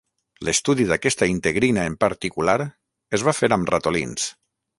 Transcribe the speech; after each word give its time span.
L'estudi 0.47 0.87
d'aquesta 0.91 1.27
integrina 1.33 1.83
en 1.91 1.99
particular 2.05 2.57
es 3.19 3.27
va 3.29 3.37
fer 3.43 3.53
amb 3.61 3.73
ratolins. 3.77 4.29